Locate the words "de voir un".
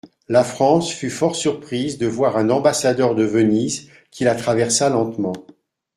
1.99-2.49